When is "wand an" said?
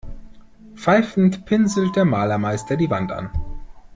2.89-3.29